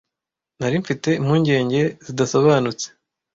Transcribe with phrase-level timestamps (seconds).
[0.59, 2.85] nari mfite impungenge zidasobanutse